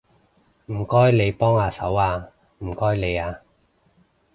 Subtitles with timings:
[0.65, 3.41] 唔該你幫下手吖，唔該你吖